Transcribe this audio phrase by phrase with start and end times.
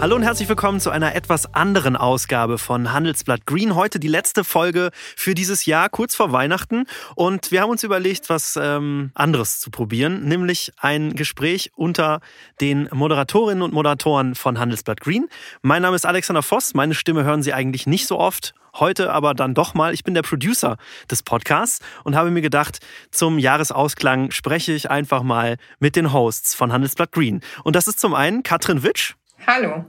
[0.00, 3.74] Hallo und herzlich willkommen zu einer etwas anderen Ausgabe von Handelsblatt Green.
[3.74, 6.86] Heute die letzte Folge für dieses Jahr, kurz vor Weihnachten.
[7.16, 12.20] Und wir haben uns überlegt, was ähm, anderes zu probieren, nämlich ein Gespräch unter
[12.62, 15.28] den Moderatorinnen und Moderatoren von Handelsblatt Green.
[15.60, 16.72] Mein Name ist Alexander Voss.
[16.72, 18.54] Meine Stimme hören Sie eigentlich nicht so oft.
[18.74, 19.92] Heute aber dann doch mal.
[19.92, 20.78] Ich bin der Producer
[21.10, 22.78] des Podcasts und habe mir gedacht,
[23.10, 27.42] zum Jahresausklang spreche ich einfach mal mit den Hosts von Handelsblatt Green.
[27.64, 29.12] Und das ist zum einen Katrin Witsch.
[29.46, 29.86] Hallo.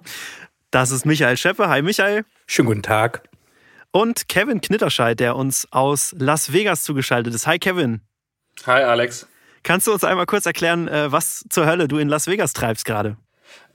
[0.72, 1.68] Das ist Michael Scheffe.
[1.68, 2.26] Hi Michael.
[2.48, 3.24] Schönen guten Tag.
[3.92, 7.46] Und Kevin Knitterscheid, der uns aus Las Vegas zugeschaltet ist.
[7.46, 8.02] Hi Kevin.
[8.66, 9.28] Hi Alex.
[9.64, 12.86] Kannst du uns einmal kurz erklären, äh, was zur Hölle du in Las Vegas treibst
[12.86, 13.18] gerade?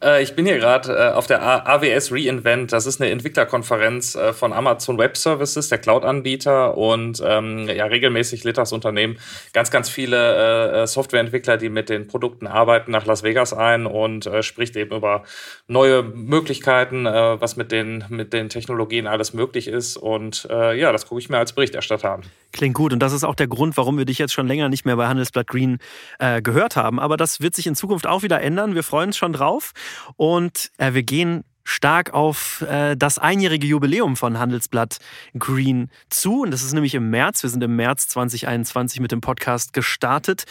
[0.06, 2.73] Äh, ich bin hier gerade äh, auf der AWS reInvent.
[2.73, 6.79] Das ist eine Entwicklerkonferenz äh, von Amazon Web Services, der Cloud-Anbieter.
[6.79, 9.19] Und ähm, ja, regelmäßig lädt das Unternehmen
[9.52, 14.27] ganz, ganz viele äh, Softwareentwickler, die mit den Produkten arbeiten, nach Las Vegas ein und
[14.27, 15.24] äh, spricht eben über
[15.66, 19.96] neue Möglichkeiten, äh, was mit den, mit den Technologien alles möglich ist.
[19.96, 22.23] Und äh, ja, das gucke ich mir als Berichterstatter an.
[22.52, 22.93] Klingt gut.
[22.93, 25.09] Und das ist auch der Grund, warum wir dich jetzt schon länger nicht mehr bei
[25.09, 25.79] Handelsblatt Green
[26.18, 27.01] äh, gehört haben.
[27.01, 28.74] Aber das wird sich in Zukunft auch wieder ändern.
[28.74, 29.73] Wir freuen uns schon drauf.
[30.16, 34.99] Und äh, wir gehen stark auf äh, das einjährige Jubiläum von Handelsblatt
[35.39, 36.43] Green zu.
[36.43, 37.43] Und das ist nämlich im März.
[37.43, 40.45] Wir sind im März 2021 mit dem Podcast gestartet.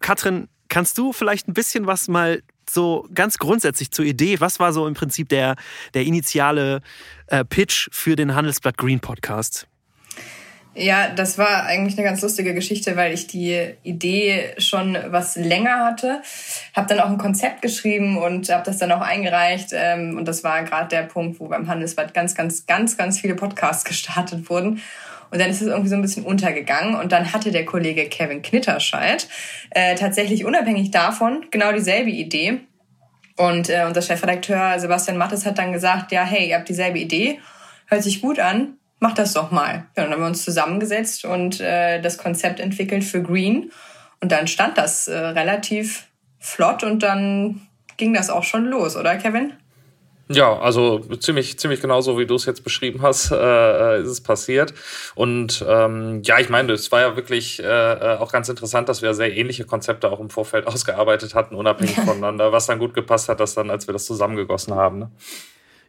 [0.00, 4.72] Katrin, kannst du vielleicht ein bisschen was mal so ganz grundsätzlich zur Idee, was war
[4.72, 5.54] so im Prinzip der,
[5.94, 6.80] der initiale
[7.28, 9.68] äh, Pitch für den Handelsblatt Green Podcast?
[10.78, 15.86] Ja, das war eigentlich eine ganz lustige Geschichte, weil ich die Idee schon was länger
[15.86, 16.20] hatte.
[16.74, 19.70] Habe dann auch ein Konzept geschrieben und habe das dann auch eingereicht.
[19.72, 23.34] Ähm, und das war gerade der Punkt, wo beim Handelsblatt ganz, ganz, ganz, ganz viele
[23.34, 24.82] Podcasts gestartet wurden.
[25.30, 26.94] Und dann ist es irgendwie so ein bisschen untergegangen.
[26.94, 29.28] Und dann hatte der Kollege Kevin Knitterscheid
[29.70, 32.60] äh, tatsächlich unabhängig davon genau dieselbe Idee.
[33.38, 37.40] Und äh, unser Chefredakteur Sebastian Mattes hat dann gesagt, ja, hey, ihr habt dieselbe Idee,
[37.86, 39.86] hört sich gut an, mach das doch mal.
[39.96, 43.70] Ja, dann haben wir uns zusammengesetzt und äh, das Konzept entwickelt für Green.
[44.20, 46.06] Und dann stand das äh, relativ
[46.38, 47.60] flott und dann
[47.96, 49.52] ging das auch schon los, oder Kevin?
[50.28, 54.74] Ja, also ziemlich, ziemlich genauso, wie du es jetzt beschrieben hast, äh, ist es passiert.
[55.14, 59.14] Und ähm, ja, ich meine, es war ja wirklich äh, auch ganz interessant, dass wir
[59.14, 63.40] sehr ähnliche Konzepte auch im Vorfeld ausgearbeitet hatten, unabhängig voneinander, was dann gut gepasst hat,
[63.40, 64.98] dass dann, als wir das zusammengegossen haben.
[64.98, 65.10] Ne?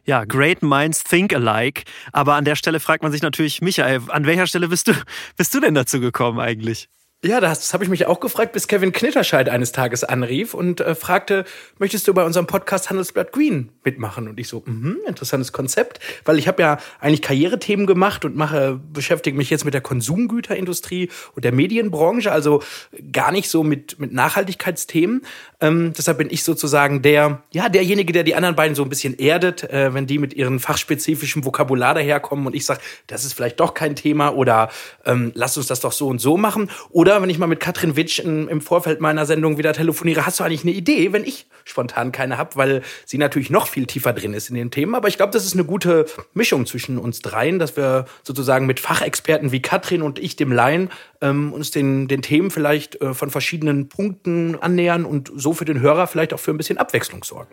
[0.08, 1.82] Ja, great minds think alike.
[2.12, 4.94] Aber an der Stelle fragt man sich natürlich, Michael, an welcher Stelle bist du,
[5.36, 6.88] bist du denn dazu gekommen eigentlich?
[7.24, 10.94] Ja, das, habe ich mich auch gefragt, bis Kevin Knitterscheid eines Tages anrief und äh,
[10.94, 11.44] fragte,
[11.80, 14.28] möchtest du bei unserem Podcast Handelsblatt Green mitmachen?
[14.28, 18.80] Und ich so, mhm, interessantes Konzept, weil ich habe ja eigentlich Karrierethemen gemacht und mache
[18.92, 22.62] beschäftige mich jetzt mit der Konsumgüterindustrie und der Medienbranche, also
[23.10, 25.22] gar nicht so mit mit Nachhaltigkeitsthemen.
[25.60, 29.18] Ähm, deshalb bin ich sozusagen der, ja, derjenige, der die anderen beiden so ein bisschen
[29.18, 33.58] erdet, äh, wenn die mit ihren fachspezifischen Vokabular daherkommen und ich sage, das ist vielleicht
[33.58, 34.70] doch kein Thema oder
[35.04, 36.70] ähm, lass uns das doch so und so machen.
[36.90, 40.40] Oder wenn ich mal mit Katrin Witsch in, im Vorfeld meiner Sendung wieder telefoniere, hast
[40.40, 44.12] du eigentlich eine Idee, wenn ich spontan keine habe, weil sie natürlich noch viel tiefer
[44.12, 44.94] drin ist in den Themen.
[44.94, 48.78] Aber ich glaube, das ist eine gute Mischung zwischen uns dreien, dass wir sozusagen mit
[48.78, 53.30] Fachexperten wie Katrin und ich, dem Laien, ähm, uns den, den Themen vielleicht äh, von
[53.30, 57.50] verschiedenen Punkten annähern und so für den Hörer vielleicht auch für ein bisschen Abwechslung sorgen.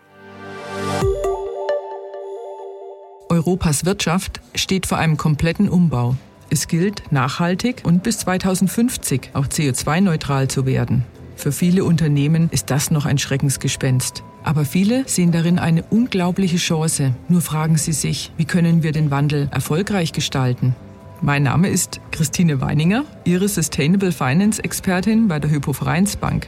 [3.30, 6.16] Europas Wirtschaft steht vor einem kompletten Umbau.
[6.50, 11.04] Es gilt, nachhaltig und bis 2050 auch CO2-neutral zu werden.
[11.36, 14.24] Für viele Unternehmen ist das noch ein Schreckensgespenst.
[14.44, 17.16] Aber viele sehen darin eine unglaubliche Chance.
[17.28, 20.76] Nur fragen sie sich, wie können wir den Wandel erfolgreich gestalten?
[21.22, 26.48] Mein Name ist Christine Weininger, Ihre Sustainable Finance Expertin bei der Hypo Vereinsbank.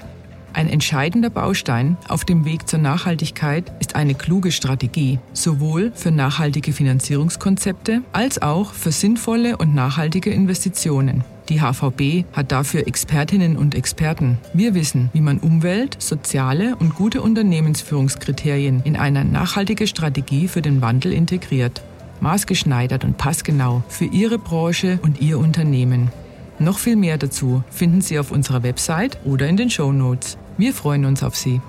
[0.57, 6.73] Ein entscheidender Baustein auf dem Weg zur Nachhaltigkeit ist eine kluge Strategie, sowohl für nachhaltige
[6.73, 11.23] Finanzierungskonzepte als auch für sinnvolle und nachhaltige Investitionen.
[11.49, 14.39] Die HVB hat dafür Expertinnen und Experten.
[14.51, 20.81] Wir wissen, wie man Umwelt-, soziale und gute Unternehmensführungskriterien in eine nachhaltige Strategie für den
[20.81, 21.83] Wandel integriert.
[22.19, 26.09] Maßgeschneidert und passgenau für Ihre Branche und Ihr Unternehmen.
[26.59, 30.37] Noch viel mehr dazu finden Sie auf unserer Website oder in den Show Notes.
[30.57, 31.61] Wir freuen uns auf Sie.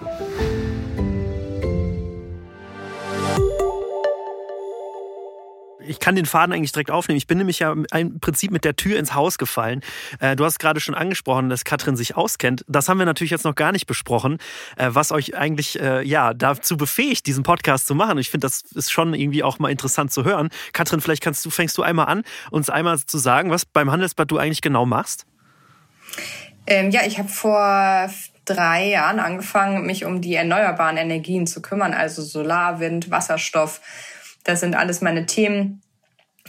[5.88, 7.16] Ich kann den Faden eigentlich direkt aufnehmen.
[7.16, 9.82] Ich bin nämlich ja im Prinzip mit der Tür ins Haus gefallen.
[10.20, 12.64] Äh, du hast gerade schon angesprochen, dass Katrin sich auskennt.
[12.68, 14.38] Das haben wir natürlich jetzt noch gar nicht besprochen,
[14.76, 18.18] äh, was euch eigentlich äh, ja dazu befähigt, diesen Podcast zu machen.
[18.18, 20.48] Ich finde, das ist schon irgendwie auch mal interessant zu hören.
[20.72, 24.30] Katrin, vielleicht kannst du fängst du einmal an, uns einmal zu sagen, was beim Handelsblatt
[24.30, 25.26] du eigentlich genau machst.
[26.66, 28.10] Ähm, ja, ich habe vor
[28.44, 33.80] drei Jahren angefangen, mich um die erneuerbaren Energien zu kümmern, also Solar, Wind, Wasserstoff.
[34.44, 35.82] Das sind alles meine Themen.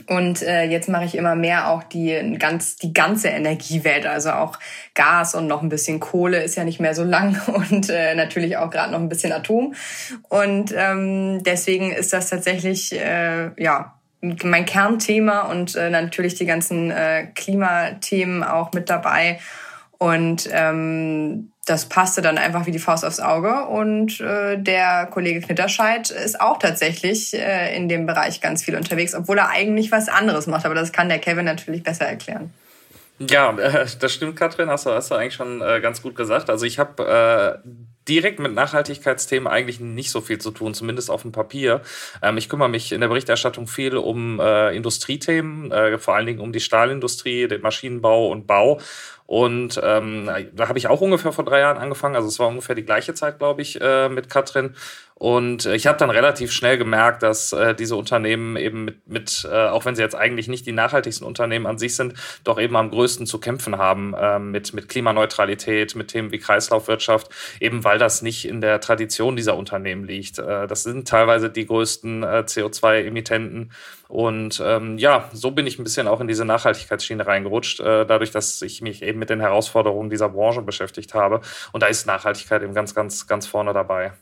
[0.06, 4.58] Und äh, jetzt mache ich immer mehr auch die, ganz, die ganze Energiewelt, also auch
[4.94, 8.56] Gas und noch ein bisschen Kohle ist ja nicht mehr so lang und äh, natürlich
[8.56, 9.74] auch gerade noch ein bisschen Atom.
[10.28, 16.90] Und ähm, deswegen ist das tatsächlich äh, ja mein Kernthema und äh, natürlich die ganzen
[16.90, 19.38] äh, Klimathemen auch mit dabei.
[19.98, 23.66] Und ähm, das passte dann einfach wie die Faust aufs Auge.
[23.66, 29.14] Und äh, der Kollege Knitterscheid ist auch tatsächlich äh, in dem Bereich ganz viel unterwegs,
[29.14, 30.66] obwohl er eigentlich was anderes macht.
[30.66, 32.52] Aber das kann der Kevin natürlich besser erklären.
[33.20, 33.52] Ja,
[34.00, 36.50] das stimmt, Katrin, hast du, hast du eigentlich schon äh, ganz gut gesagt.
[36.50, 37.68] Also ich habe äh,
[38.08, 41.82] direkt mit Nachhaltigkeitsthemen eigentlich nicht so viel zu tun, zumindest auf dem Papier.
[42.22, 46.40] Ähm, ich kümmere mich in der Berichterstattung viel um äh, Industriethemen, äh, vor allen Dingen
[46.40, 48.80] um die Stahlindustrie, den Maschinenbau und Bau.
[49.26, 52.16] Und ähm, da habe ich auch ungefähr vor drei Jahren angefangen.
[52.16, 54.74] Also es war ungefähr die gleiche Zeit, glaube ich, äh, mit Katrin.
[55.20, 59.46] Und äh, ich habe dann relativ schnell gemerkt, dass äh, diese Unternehmen eben mit, mit
[59.52, 62.74] äh, auch wenn sie jetzt eigentlich nicht die nachhaltigsten Unternehmen an sich sind, doch eben
[62.74, 67.28] am größten zu kämpfen haben äh, mit, mit Klimaneutralität, mit Themen wie Kreislaufwirtschaft,
[67.60, 70.38] eben weil das nicht in der Tradition dieser Unternehmen liegt.
[70.38, 73.72] Äh, das sind teilweise die größten äh, CO2-Emittenten.
[74.08, 78.30] Und ähm, ja, so bin ich ein bisschen auch in diese Nachhaltigkeitsschiene reingerutscht, äh, dadurch,
[78.30, 81.42] dass ich mich eben mit den Herausforderungen dieser Branche beschäftigt habe.
[81.72, 84.12] Und da ist Nachhaltigkeit eben ganz, ganz, ganz vorne dabei.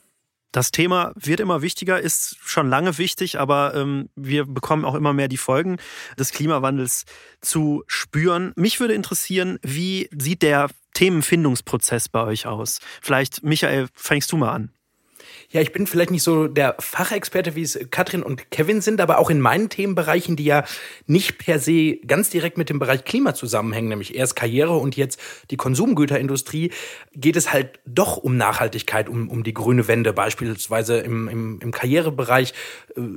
[0.58, 5.12] Das Thema wird immer wichtiger, ist schon lange wichtig, aber ähm, wir bekommen auch immer
[5.12, 5.76] mehr die Folgen
[6.18, 7.04] des Klimawandels
[7.40, 8.54] zu spüren.
[8.56, 12.80] Mich würde interessieren, wie sieht der Themenfindungsprozess bei euch aus?
[13.00, 14.72] Vielleicht, Michael, fängst du mal an.
[15.50, 19.18] Ja, ich bin vielleicht nicht so der Fachexperte, wie es Katrin und Kevin sind, aber
[19.18, 20.64] auch in meinen Themenbereichen, die ja
[21.06, 25.20] nicht per se ganz direkt mit dem Bereich Klima zusammenhängen, nämlich erst Karriere und jetzt
[25.50, 26.70] die Konsumgüterindustrie,
[27.14, 30.12] geht es halt doch um Nachhaltigkeit, um, um die grüne Wende.
[30.12, 32.52] Beispielsweise im, im, im Karrierebereich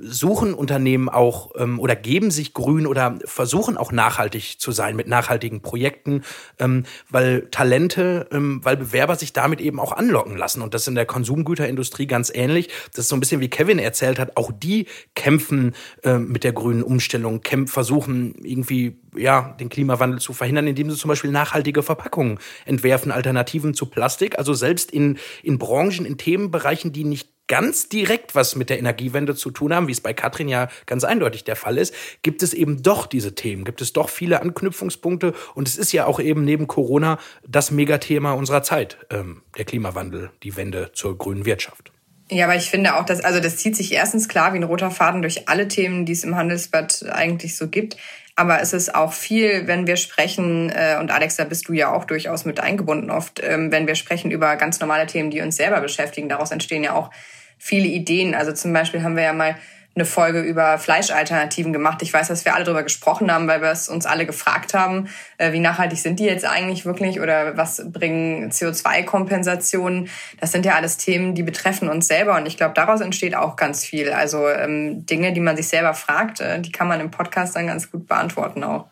[0.03, 5.07] suchen Unternehmen auch ähm, oder geben sich grün oder versuchen auch nachhaltig zu sein mit
[5.07, 6.23] nachhaltigen Projekten,
[6.59, 10.61] ähm, weil Talente, ähm, weil Bewerber sich damit eben auch anlocken lassen.
[10.61, 12.69] Und das in der Konsumgüterindustrie ganz ganz ähnlich.
[12.93, 14.37] Das ist so ein bisschen wie Kevin erzählt hat.
[14.37, 14.85] Auch die
[15.15, 15.73] kämpfen
[16.03, 20.97] äh, mit der grünen Umstellung, kämpfen, versuchen irgendwie ja, den Klimawandel zu verhindern, indem sie
[20.97, 24.37] zum Beispiel nachhaltige Verpackungen entwerfen, Alternativen zu Plastik.
[24.37, 29.35] Also selbst in, in Branchen, in Themenbereichen, die nicht ganz direkt was mit der Energiewende
[29.35, 32.53] zu tun haben, wie es bei Katrin ja ganz eindeutig der Fall ist, gibt es
[32.53, 36.45] eben doch diese Themen, gibt es doch viele Anknüpfungspunkte und es ist ja auch eben
[36.45, 41.91] neben Corona das Megathema unserer Zeit, ähm, der Klimawandel, die Wende zur grünen Wirtschaft.
[42.29, 44.89] Ja, aber ich finde auch, dass, also das zieht sich erstens klar wie ein roter
[44.89, 47.97] Faden durch alle Themen, die es im Handelsblatt eigentlich so gibt.
[48.37, 51.91] Aber es ist auch viel, wenn wir sprechen, äh, und Alex, da bist du ja
[51.91, 55.57] auch durchaus mit eingebunden oft, ähm, wenn wir sprechen über ganz normale Themen, die uns
[55.57, 56.29] selber beschäftigen.
[56.29, 57.09] Daraus entstehen ja auch
[57.61, 58.33] viele Ideen.
[58.33, 59.55] Also zum Beispiel haben wir ja mal
[59.93, 62.01] eine Folge über Fleischalternativen gemacht.
[62.01, 65.09] Ich weiß, dass wir alle darüber gesprochen haben, weil wir es uns alle gefragt haben,
[65.37, 70.09] äh, wie nachhaltig sind die jetzt eigentlich wirklich oder was bringen CO2-Kompensationen.
[70.39, 73.57] Das sind ja alles Themen, die betreffen uns selber und ich glaube, daraus entsteht auch
[73.57, 74.11] ganz viel.
[74.11, 77.67] Also ähm, Dinge, die man sich selber fragt, äh, die kann man im Podcast dann
[77.67, 78.87] ganz gut beantworten auch.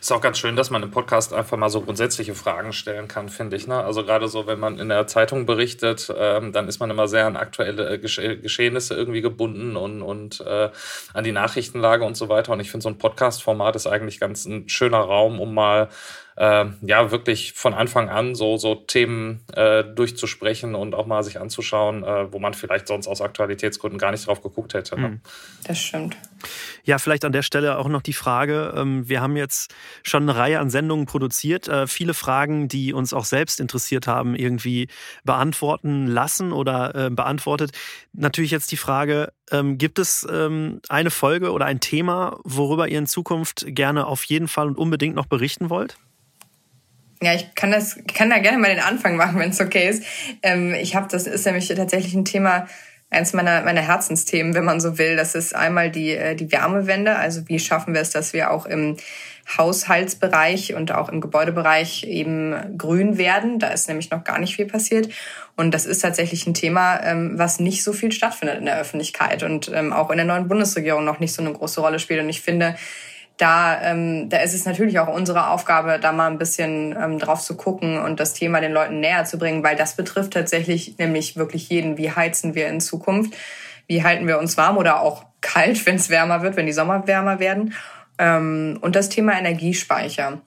[0.00, 3.28] Ist auch ganz schön, dass man im Podcast einfach mal so grundsätzliche Fragen stellen kann,
[3.28, 3.66] finde ich.
[3.66, 3.82] Ne?
[3.82, 7.26] Also gerade so, wenn man in der Zeitung berichtet, ähm, dann ist man immer sehr
[7.26, 10.70] an aktuelle äh, Gesch Geschehnisse irgendwie gebunden und, und äh,
[11.14, 12.52] an die Nachrichtenlage und so weiter.
[12.52, 15.88] Und ich finde, so ein Podcast-Format ist eigentlich ganz ein schöner Raum, um mal
[16.38, 21.40] äh, ja wirklich von Anfang an so, so Themen äh, durchzusprechen und auch mal sich
[21.40, 24.98] anzuschauen, äh, wo man vielleicht sonst aus Aktualitätsgründen gar nicht drauf geguckt hätte.
[24.98, 25.06] Ne?
[25.08, 25.20] Hm.
[25.66, 26.16] Das stimmt.
[26.84, 30.38] Ja, vielleicht an der Stelle auch noch die Frage, ähm, wir haben jetzt schon eine
[30.38, 34.86] Reihe an Sendungen produziert, äh, viele Fragen, die uns auch selbst interessiert haben, irgendwie
[35.24, 37.72] beantworten lassen oder äh, beantwortet.
[38.12, 42.98] Natürlich jetzt die Frage, ähm, gibt es ähm, eine Folge oder ein Thema, worüber ihr
[42.98, 45.98] in Zukunft gerne auf jeden Fall und unbedingt noch berichten wollt?
[47.20, 50.04] Ja, ich kann das, kann da gerne mal den Anfang machen, wenn es okay ist.
[50.42, 52.68] Ähm, ich habe, das ist nämlich tatsächlich ein Thema,
[53.10, 55.16] eins meiner, meiner Herzensthemen, wenn man so will.
[55.16, 57.16] Das ist einmal die, äh, die Wärmewende.
[57.16, 58.96] Also wie schaffen wir es, dass wir auch im
[59.56, 63.58] Haushaltsbereich und auch im Gebäudebereich eben grün werden.
[63.58, 65.08] Da ist nämlich noch gar nicht viel passiert.
[65.56, 69.42] Und das ist tatsächlich ein Thema, ähm, was nicht so viel stattfindet in der Öffentlichkeit
[69.42, 72.20] und ähm, auch in der neuen Bundesregierung noch nicht so eine große Rolle spielt.
[72.20, 72.76] Und ich finde,
[73.38, 77.40] da, ähm, da ist es natürlich auch unsere Aufgabe, da mal ein bisschen ähm, drauf
[77.40, 81.36] zu gucken und das Thema den Leuten näher zu bringen, weil das betrifft tatsächlich nämlich
[81.36, 81.96] wirklich jeden.
[81.96, 83.34] Wie heizen wir in Zukunft?
[83.86, 87.06] Wie halten wir uns warm oder auch kalt, wenn es wärmer wird, wenn die Sommer
[87.06, 87.74] wärmer werden?
[88.18, 90.42] Ähm, und das Thema Energiespeicher.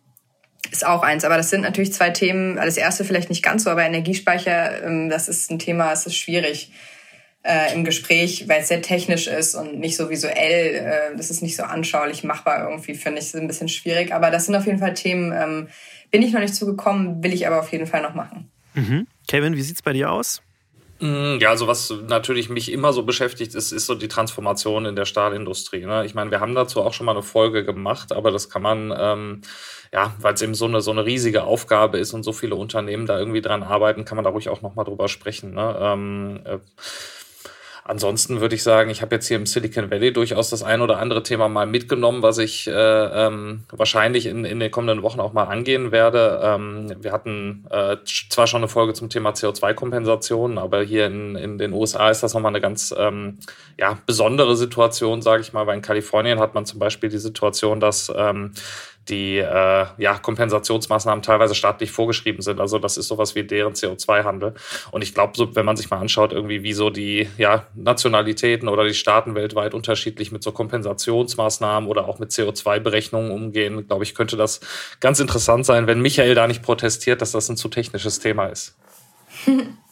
[0.70, 1.24] ist auch eins.
[1.24, 2.58] Aber das sind natürlich zwei Themen.
[2.58, 6.18] Das erste vielleicht nicht ganz so, aber Energiespeicher, ähm, das ist ein Thema, es ist
[6.18, 6.74] schwierig
[7.44, 10.76] äh, im Gespräch, weil es sehr technisch ist und nicht so visuell.
[10.76, 13.26] Äh, das ist nicht so anschaulich machbar irgendwie, finde ich.
[13.26, 14.14] Das ist ein bisschen schwierig.
[14.14, 15.68] Aber das sind auf jeden Fall Themen, ähm,
[16.12, 18.52] bin ich noch nicht zugekommen, will ich aber auf jeden Fall noch machen.
[18.74, 19.08] Mhm.
[19.28, 20.42] Kevin, wie sieht's bei dir aus?
[21.02, 24.96] Mm, ja, also was natürlich mich immer so beschäftigt, ist, ist so die Transformation in
[24.96, 25.86] der Stahlindustrie.
[25.86, 26.06] Ne?
[26.06, 28.94] Ich meine, wir haben dazu auch schon mal eine Folge gemacht, aber das kann man,
[28.96, 29.42] ähm,
[29.92, 33.08] ja, weil es eben so eine, so eine riesige Aufgabe ist und so viele Unternehmen
[33.08, 35.56] da irgendwie dran arbeiten, kann man da ruhig auch nochmal drüber sprechen.
[35.56, 35.76] Ne?
[35.82, 36.60] Ähm, äh,
[37.84, 41.00] Ansonsten würde ich sagen, ich habe jetzt hier im Silicon Valley durchaus das ein oder
[41.00, 45.34] andere Thema mal mitgenommen, was ich äh, ähm, wahrscheinlich in, in den kommenden Wochen auch
[45.34, 46.40] mal angehen werde.
[46.44, 51.58] Ähm, wir hatten äh, zwar schon eine Folge zum Thema CO2-Kompensation, aber hier in, in
[51.58, 53.40] den USA ist das nochmal eine ganz ähm,
[53.80, 57.80] ja, besondere Situation, sage ich mal, weil in Kalifornien hat man zum Beispiel die Situation,
[57.80, 58.52] dass ähm,
[59.12, 62.60] die äh, ja, Kompensationsmaßnahmen teilweise staatlich vorgeschrieben sind.
[62.60, 64.56] Also das ist sowas wie deren CO2-Handel.
[64.92, 68.86] Und ich glaube, so, wenn man sich mal anschaut, irgendwie wie die ja, Nationalitäten oder
[68.86, 74.38] die Staaten weltweit unterschiedlich mit so Kompensationsmaßnahmen oder auch mit CO2-Berechnungen umgehen, glaube ich, könnte
[74.38, 74.62] das
[75.00, 78.78] ganz interessant sein, wenn Michael da nicht protestiert, dass das ein zu technisches Thema ist.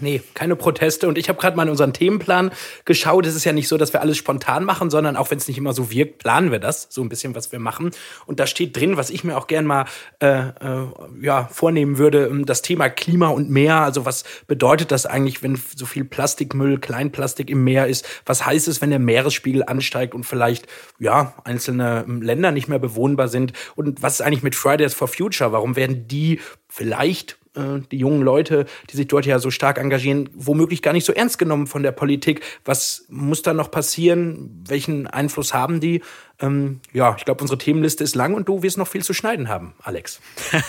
[0.00, 1.08] Nee, keine Proteste.
[1.08, 2.52] Und ich habe gerade mal in unseren Themenplan
[2.84, 3.26] geschaut.
[3.26, 5.58] Es ist ja nicht so, dass wir alles spontan machen, sondern auch wenn es nicht
[5.58, 7.90] immer so wirkt, planen wir das, so ein bisschen, was wir machen.
[8.26, 9.86] Und da steht drin, was ich mir auch gern mal
[10.20, 10.86] äh, äh,
[11.20, 13.80] ja, vornehmen würde, ähm, das Thema Klima und Meer.
[13.80, 18.06] Also was bedeutet das eigentlich, wenn so viel Plastikmüll, Kleinplastik im Meer ist?
[18.24, 20.66] Was heißt es, wenn der Meeresspiegel ansteigt und vielleicht
[21.00, 23.52] ja einzelne ähm, Länder nicht mehr bewohnbar sind?
[23.74, 25.50] Und was ist eigentlich mit Fridays for Future?
[25.50, 30.30] Warum werden die vielleicht äh, die jungen Leute, die sich dort ja so stark engagieren,
[30.34, 32.42] womöglich gar nicht so ernst genommen von der Politik.
[32.64, 34.64] Was muss da noch passieren?
[34.66, 36.02] Welchen Einfluss haben die?
[36.40, 39.48] Ähm, ja, ich glaube, unsere Themenliste ist lang und du wirst noch viel zu schneiden
[39.48, 40.20] haben, Alex.
[40.52, 40.60] ja,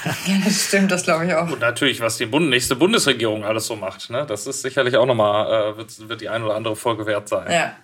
[0.44, 1.52] das stimmt, das glaube ich auch.
[1.52, 4.10] Und natürlich, was die Bund nächste Bundesregierung alles so macht.
[4.10, 4.26] Ne?
[4.28, 7.52] Das ist sicherlich auch nochmal, äh, wird, wird die ein oder andere Folge wert sein.
[7.52, 7.76] Ja.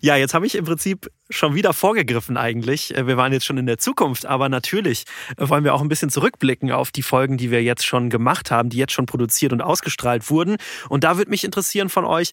[0.00, 2.96] Ja, jetzt habe ich im Prinzip schon wieder vorgegriffen eigentlich.
[2.96, 5.04] Äh, wir waren jetzt schon in der Zukunft, aber natürlich
[5.36, 8.70] wollen wir auch ein bisschen zurückblicken auf die Folgen, die wir jetzt schon gemacht haben,
[8.70, 10.56] die jetzt schon produziert und ausgestrahlt wurden.
[10.88, 12.32] Und da würde mich interessieren von euch,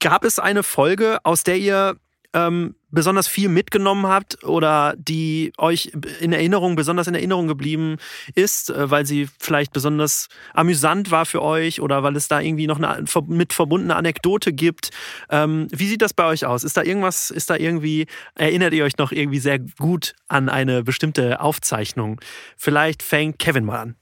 [0.00, 1.96] gab es eine Folge, aus der ihr
[2.34, 7.96] ähm, besonders viel mitgenommen habt oder die euch in Erinnerung, besonders in Erinnerung geblieben
[8.34, 12.66] ist, äh, weil sie vielleicht besonders amüsant war für euch oder weil es da irgendwie
[12.66, 14.90] noch eine mit verbundene Anekdote gibt.
[15.30, 16.64] Ähm, wie sieht das bei euch aus?
[16.64, 20.82] Ist da irgendwas, ist da irgendwie, erinnert ihr euch noch irgendwie sehr gut an eine
[20.82, 22.20] bestimmte Aufzeichnung?
[22.56, 23.96] Vielleicht fängt Kevin mal an.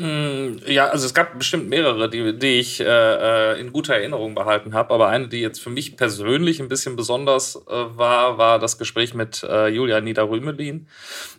[0.00, 4.36] Mm, ja, also es gab bestimmt mehrere, die, die ich äh, äh, in guter Erinnerung
[4.36, 4.94] behalten habe.
[4.94, 9.12] Aber eine, die jetzt für mich persönlich ein bisschen besonders äh, war, war das Gespräch
[9.12, 10.86] mit äh, Julian Niederrümelin.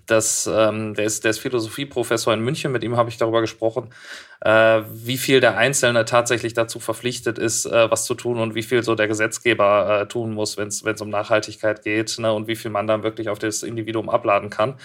[0.08, 2.74] Das, ähm, der, ist, der ist Philosophieprofessor in München.
[2.74, 3.92] Mit ihm habe ich darüber gesprochen,
[4.42, 8.64] äh, wie viel der Einzelne tatsächlich dazu verpflichtet ist, äh, was zu tun und wie
[8.64, 12.58] viel so der Gesetzgeber äh, tun muss, wenn es um Nachhaltigkeit geht ne, und wie
[12.58, 14.76] viel man dann wirklich auf das Individuum abladen kann.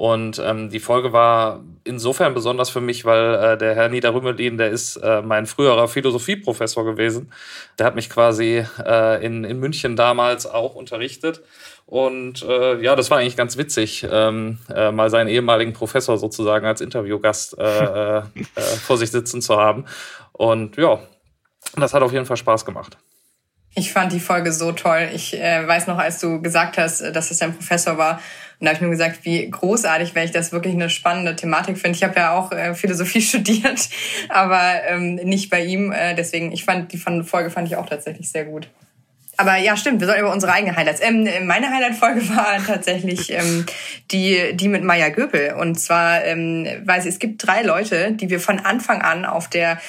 [0.00, 4.70] Und ähm, die Folge war insofern besonders für mich, weil äh, der Herr Niederrümelin, der
[4.70, 7.30] ist äh, mein früherer Philosophieprofessor gewesen.
[7.78, 11.42] Der hat mich quasi äh, in, in München damals auch unterrichtet.
[11.84, 16.64] Und äh, ja, das war eigentlich ganz witzig, ähm, äh, mal seinen ehemaligen Professor sozusagen
[16.64, 18.22] als Interviewgast äh, äh,
[18.54, 19.84] äh, vor sich sitzen zu haben.
[20.32, 20.98] Und ja,
[21.76, 22.96] das hat auf jeden Fall Spaß gemacht.
[23.74, 25.08] Ich fand die Folge so toll.
[25.14, 28.20] Ich äh, weiß noch, als du gesagt hast, äh, dass es dein Professor war,
[28.60, 31.78] und da habe ich nur gesagt, wie großartig, weil ich das wirklich eine spannende Thematik
[31.78, 31.96] finde.
[31.96, 33.88] Ich habe ja auch äh, Philosophie studiert,
[34.28, 35.92] aber ähm, nicht bei ihm.
[35.92, 38.68] Äh, deswegen, ich fand die Folge fand ich auch tatsächlich sehr gut.
[39.38, 41.00] Aber ja, stimmt, wir sollen über unsere eigenen Highlights.
[41.00, 43.64] Ähm, meine Highlight-Folge war tatsächlich ähm,
[44.10, 45.54] die, die mit Maya Göpel.
[45.54, 49.80] Und zwar, ähm, weil es gibt drei Leute, die wir von Anfang an auf der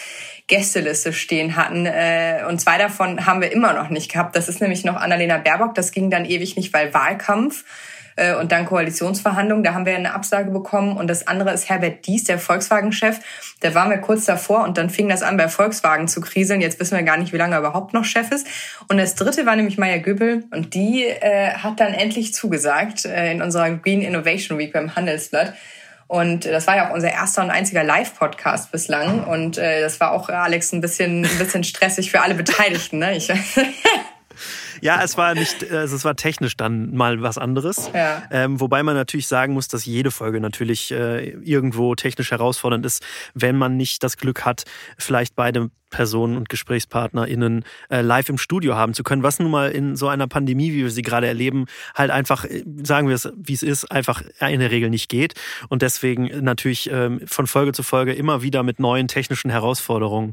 [0.51, 1.85] Gästeliste stehen hatten.
[1.85, 4.35] Äh, und zwei davon haben wir immer noch nicht gehabt.
[4.35, 5.75] Das ist nämlich noch Annalena Baerbock.
[5.75, 7.63] Das ging dann ewig nicht, weil Wahlkampf
[8.17, 9.63] äh, und dann Koalitionsverhandlungen.
[9.63, 10.97] Da haben wir eine Absage bekommen.
[10.97, 13.19] Und das andere ist Herbert Dies, der Volkswagen-Chef.
[13.61, 16.59] Da waren wir kurz davor und dann fing das an, bei Volkswagen zu kriseln.
[16.59, 18.45] Jetzt wissen wir gar nicht, wie lange er überhaupt noch Chef ist.
[18.89, 20.43] Und das dritte war nämlich Maya Göbel.
[20.51, 25.53] Und die äh, hat dann endlich zugesagt äh, in unserer Green Innovation Week beim Handelsblatt.
[26.11, 29.23] Und das war ja auch unser erster und einziger Live-Podcast bislang.
[29.23, 32.99] Und äh, das war auch, Alex, ein bisschen, ein bisschen stressig für alle Beteiligten.
[32.99, 33.15] Ne?
[33.15, 33.31] Ich,
[34.81, 37.89] Ja, es war nicht, also es war technisch dann mal was anderes.
[37.93, 38.23] Ja.
[38.31, 43.03] Ähm, wobei man natürlich sagen muss, dass jede Folge natürlich äh, irgendwo technisch herausfordernd ist,
[43.33, 44.63] wenn man nicht das Glück hat,
[44.97, 49.71] vielleicht beide Gastpersonen und GesprächspartnerInnen äh, live im Studio haben zu können, was nun mal
[49.71, 53.29] in so einer Pandemie, wie wir sie gerade erleben, halt einfach, äh, sagen wir es,
[53.35, 55.33] wie es ist, einfach in der Regel nicht geht.
[55.69, 60.31] Und deswegen natürlich ähm, von Folge zu Folge immer wieder mit neuen technischen Herausforderungen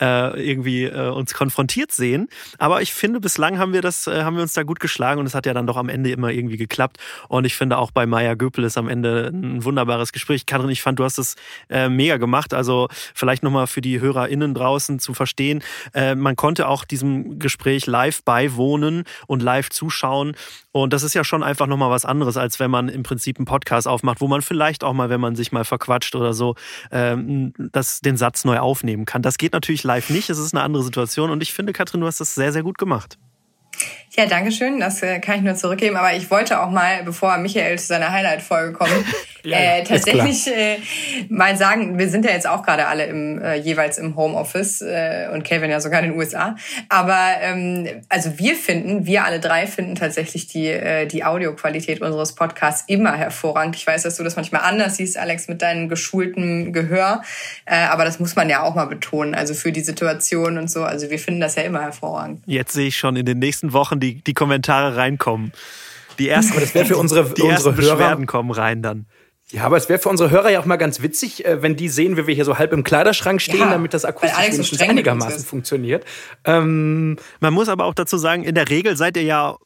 [0.00, 2.28] äh, irgendwie äh, uns konfrontiert sehen.
[2.58, 5.26] Aber ich finde, bislang haben wir das, äh, haben wir uns da gut geschlagen und
[5.26, 6.98] es hat ja dann doch am Ende immer irgendwie geklappt.
[7.28, 10.46] Und ich finde auch bei Maya Göpel ist am Ende ein wunderbares Gespräch.
[10.46, 11.36] Kathrin, ich fand, du hast es
[11.68, 12.54] äh, mega gemacht.
[12.54, 15.62] Also vielleicht nochmal für die HörerInnen draußen zu verstehen.
[15.94, 20.34] Äh, man konnte auch diesem Gespräch live beiwohnen und live zuschauen.
[20.72, 23.46] Und das ist ja schon einfach nochmal was anderes, als wenn man im Prinzip einen
[23.46, 26.54] Podcast aufmacht, wo man vielleicht auch mal, wenn man sich mal verquatscht oder so,
[26.90, 29.22] ähm, das, den Satz neu aufnehmen kann.
[29.22, 30.30] Das geht natürlich live nicht.
[30.30, 31.30] Es ist eine andere Situation.
[31.30, 33.18] Und ich finde, Katrin, du hast das sehr, sehr gut gemacht.
[34.18, 34.80] Ja, danke schön.
[34.80, 35.96] Das äh, kann ich nur zurückgeben.
[35.96, 38.90] Aber ich wollte auch mal, bevor Michael zu seiner Highlight-Folge kommt,
[39.44, 40.78] ja, äh, tatsächlich äh,
[41.28, 45.28] mal sagen, wir sind ja jetzt auch gerade alle im, äh, jeweils im Homeoffice äh,
[45.32, 46.56] und Kevin ja sogar in den USA.
[46.88, 52.34] Aber ähm, also wir finden, wir alle drei finden tatsächlich die, äh, die Audioqualität unseres
[52.34, 53.76] Podcasts immer hervorragend.
[53.76, 57.22] Ich weiß, dass du das manchmal anders siehst, Alex, mit deinem geschulten Gehör.
[57.64, 59.34] Äh, aber das muss man ja auch mal betonen.
[59.34, 60.84] Also für die Situation und so.
[60.84, 62.42] Also wir finden das ja immer hervorragend.
[62.46, 65.52] Jetzt sehe ich schon in den nächsten Wochen die, die Kommentare reinkommen.
[66.18, 69.06] Die ersten, aber das wäre für unsere, die unsere ersten Beschwerden kommen rein dann.
[69.50, 71.88] Ja, aber es wäre für unsere Hörer ja auch mal ganz witzig, äh, wenn die
[71.88, 75.44] sehen, wie wir hier so halb im Kleiderschrank stehen, ja, damit das akustisch so einigermaßen
[75.44, 76.04] funktioniert.
[76.44, 79.56] Ähm, Man muss aber auch dazu sagen, in der Regel seid ihr ja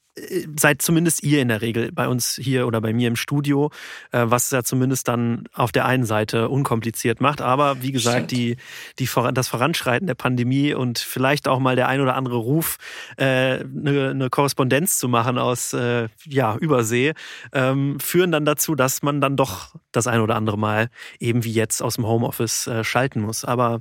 [0.59, 3.71] seid zumindest ihr in der Regel bei uns hier oder bei mir im Studio,
[4.11, 7.41] äh, was ja zumindest dann auf der einen Seite unkompliziert macht.
[7.41, 8.57] Aber wie gesagt, die,
[8.99, 12.77] die, das Voranschreiten der Pandemie und vielleicht auch mal der ein oder andere Ruf,
[13.17, 17.15] äh, eine, eine Korrespondenz zu machen aus äh, ja, Übersee,
[17.53, 20.91] ähm, führen dann dazu, dass man dann doch das ein oder andere Mal
[21.21, 23.45] eben wie jetzt aus dem Homeoffice schalten muss.
[23.45, 23.81] Aber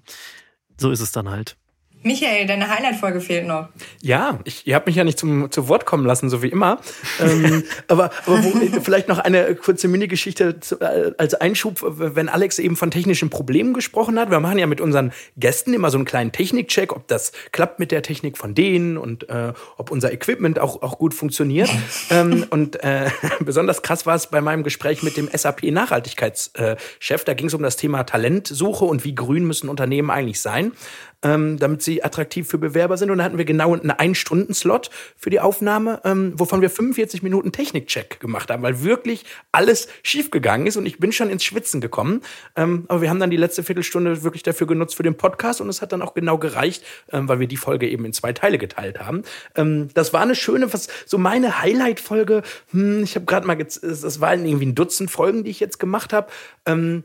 [0.78, 1.58] so ist es dann halt.
[2.04, 3.70] Michael, deine Highlight-Folge fehlt noch.
[4.02, 6.80] Ja, ich, ihr habt mich ja nicht zum, zu Wort kommen lassen, so wie immer.
[7.20, 12.76] ähm, aber aber wo, vielleicht noch eine kurze Mini-Geschichte äh, als Einschub, wenn Alex eben
[12.76, 14.32] von technischen Problemen gesprochen hat.
[14.32, 17.92] Wir machen ja mit unseren Gästen immer so einen kleinen Technik-Check, ob das klappt mit
[17.92, 21.70] der Technik von denen und äh, ob unser Equipment auch, auch gut funktioniert.
[22.10, 27.24] ähm, und äh, besonders krass war es bei meinem Gespräch mit dem SAP-Nachhaltigkeitschef.
[27.26, 30.72] Da ging es um das Thema Talentsuche und wie grün müssen Unternehmen eigentlich sein
[31.24, 33.12] ähm, damit sie attraktiv für Bewerber sind.
[33.12, 37.52] Und da hatten wir genau einen Ein-Stunden-Slot für die Aufnahme, ähm, wovon wir 45 Minuten
[37.52, 42.22] Technikcheck gemacht haben, weil wirklich alles schiefgegangen ist und ich bin schon ins Schwitzen gekommen.
[42.56, 45.70] Ähm, aber wir haben dann die letzte Viertelstunde wirklich dafür genutzt für den Podcast und
[45.70, 48.58] es hat dann auch genau gereicht, ähm, weil wir die Folge eben in zwei Teile
[48.58, 49.24] geteilt haben.
[49.56, 52.44] Ähm, das war eine schöne, was so meine Highlight-Folge.
[52.72, 56.14] Hm, ich habe gerade mal, das waren irgendwie ein Dutzend Folgen, die ich jetzt gemacht
[56.14, 56.28] habe.
[56.66, 57.04] Ähm,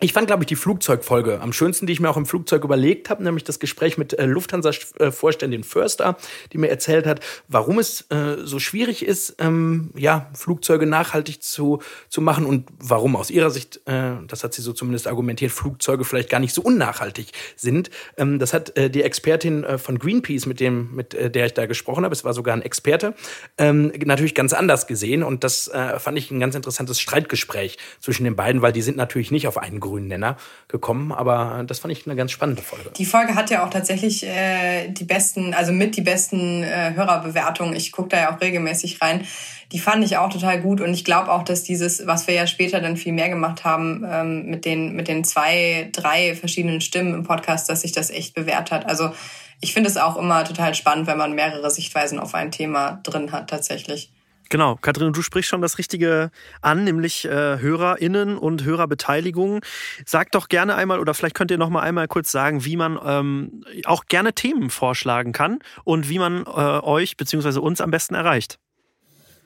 [0.00, 3.10] ich fand, glaube ich, die Flugzeugfolge am schönsten, die ich mir auch im Flugzeug überlegt
[3.10, 6.16] habe, nämlich das Gespräch mit äh, Lufthansa-Vorständin Förster,
[6.52, 11.82] die mir erzählt hat, warum es äh, so schwierig ist, ähm, ja, Flugzeuge nachhaltig zu,
[12.08, 16.04] zu machen und warum aus ihrer Sicht, äh, das hat sie so zumindest argumentiert, Flugzeuge
[16.04, 17.90] vielleicht gar nicht so unnachhaltig sind.
[18.16, 21.54] Ähm, das hat äh, die Expertin äh, von Greenpeace, mit dem, mit äh, der ich
[21.54, 23.14] da gesprochen habe, es war sogar ein Experte,
[23.56, 28.36] ähm, natürlich ganz anders gesehen und das fand ich ein ganz interessantes Streitgespräch zwischen den
[28.36, 30.36] beiden, weil die sind natürlich nicht auf einen grünen Nenner
[30.68, 31.12] gekommen.
[31.12, 32.90] Aber das fand ich eine ganz spannende Folge.
[32.96, 37.74] Die Folge hat ja auch tatsächlich äh, die besten, also mit die besten äh, Hörerbewertungen.
[37.74, 39.26] Ich gucke da ja auch regelmäßig rein.
[39.72, 42.46] Die fand ich auch total gut und ich glaube auch, dass dieses, was wir ja
[42.46, 47.12] später dann viel mehr gemacht haben, ähm, mit den mit den zwei, drei verschiedenen Stimmen
[47.12, 48.86] im Podcast, dass sich das echt bewährt hat.
[48.86, 49.10] Also
[49.60, 53.32] ich finde es auch immer total spannend, wenn man mehrere Sichtweisen auf ein Thema drin
[53.32, 54.10] hat tatsächlich.
[54.50, 56.30] Genau, Katrin, du sprichst schon das Richtige
[56.62, 59.60] an, nämlich äh, HörerInnen und Hörerbeteiligung.
[60.06, 62.98] Sag doch gerne einmal, oder vielleicht könnt ihr noch mal einmal kurz sagen, wie man
[63.04, 67.58] ähm, auch gerne Themen vorschlagen kann und wie man äh, euch bzw.
[67.58, 68.58] uns am besten erreicht.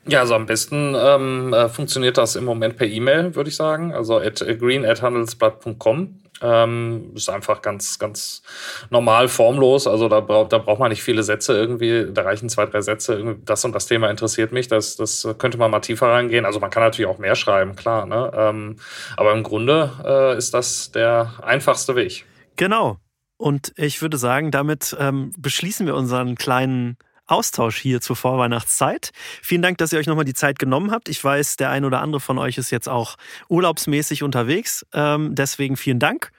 [0.07, 3.93] Ja, also am besten ähm, äh, funktioniert das im Moment per E-Mail, würde ich sagen.
[3.93, 6.22] Also at green at handelsblatt.com.
[6.43, 8.43] Ähm, ist einfach ganz, ganz
[8.91, 9.87] normal, formlos.
[9.87, 12.07] Also da, bra da braucht man nicht viele Sätze irgendwie.
[12.13, 13.37] Da reichen zwei, drei Sätze.
[13.45, 14.69] Das und das Thema interessiert mich.
[14.69, 16.45] Das, das könnte man mal tiefer reingehen.
[16.45, 18.07] Also man kann natürlich auch mehr schreiben, klar.
[18.07, 18.31] Ne?
[18.35, 18.77] Ähm,
[19.17, 22.25] aber im Grunde äh, ist das der einfachste Weg.
[22.57, 22.99] Genau.
[23.37, 29.11] Und ich würde sagen, damit ähm, beschließen wir unseren kleinen Austausch hier zur Vorweihnachtszeit.
[29.43, 31.09] Vielen Dank, dass ihr euch nochmal die Zeit genommen habt.
[31.09, 33.17] Ich weiß, der ein oder andere von euch ist jetzt auch
[33.49, 34.85] urlaubsmäßig unterwegs.
[34.93, 36.31] Ähm, deswegen vielen Dank.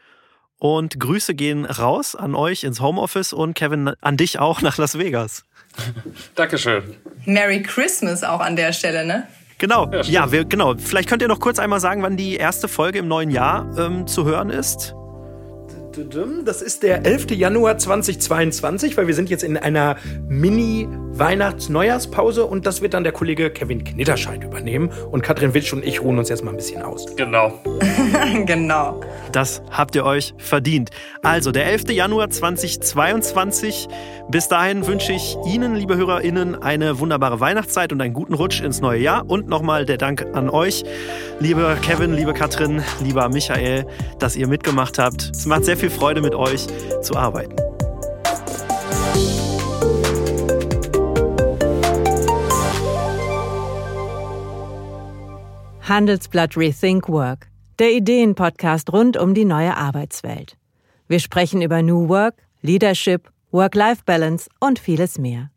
[0.57, 4.97] Und Grüße gehen raus an euch ins Homeoffice und Kevin an dich auch nach Las
[4.97, 5.43] Vegas.
[6.35, 6.95] Dankeschön.
[7.25, 9.27] Merry Christmas auch an der Stelle, ne?
[9.57, 10.75] Genau, ja, ja wir, genau.
[10.77, 14.07] Vielleicht könnt ihr noch kurz einmal sagen, wann die erste Folge im neuen Jahr ähm,
[14.07, 14.95] zu hören ist.
[16.43, 17.29] Das ist der 11.
[17.31, 23.51] Januar 2022, weil wir sind jetzt in einer Mini-Weihnachts-Neujahrspause und das wird dann der Kollege
[23.51, 24.89] Kevin Knitterscheid übernehmen.
[25.11, 27.15] Und Katrin Witsch und ich ruhen uns jetzt mal ein bisschen aus.
[27.15, 27.59] Genau.
[28.45, 29.01] genau.
[29.31, 30.89] Das habt ihr euch verdient.
[31.21, 31.91] Also, der 11.
[31.91, 33.87] Januar 2022.
[34.29, 38.81] Bis dahin wünsche ich Ihnen, liebe HörerInnen, eine wunderbare Weihnachtszeit und einen guten Rutsch ins
[38.81, 39.29] neue Jahr.
[39.29, 40.83] Und nochmal der Dank an euch,
[41.39, 43.85] liebe Kevin, liebe Katrin, lieber Michael,
[44.17, 45.29] dass ihr mitgemacht habt.
[45.35, 46.65] Es macht sehr viel Freude, mit euch
[47.01, 47.57] zu arbeiten.
[55.81, 60.55] Handelsblatt Rethink Work, der Ideenpodcast rund um die neue Arbeitswelt.
[61.09, 65.51] Wir sprechen über New Work, Leadership, Work-Life-Balance und vieles mehr.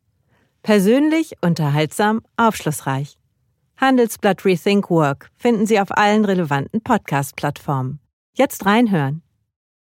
[0.65, 3.17] Persönlich, unterhaltsam, aufschlussreich.
[3.77, 8.01] Handelsblatt Rethink Work finden Sie auf allen relevanten Podcast-Plattformen.
[8.35, 9.23] Jetzt reinhören.